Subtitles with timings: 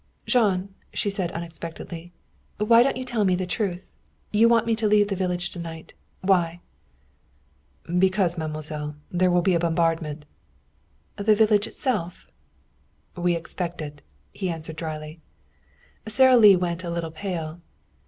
[0.25, 2.09] "Jean," she said unexpectedly,
[2.57, 3.85] "why don't you tell me the truth?
[4.31, 5.93] You want me to leave the village to night.
[6.21, 6.61] Why?"
[7.99, 10.25] "Because, mademoiselle, there will be a bombardment."
[11.17, 12.25] "The village itself?"
[13.15, 14.01] "We expect it,"
[14.33, 15.19] he answered dryly.
[16.07, 17.61] Sara Lee went a little pale.